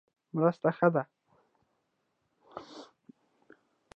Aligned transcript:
مرسته 0.35 0.69
ښه 0.77 0.87
ده. 0.93 1.03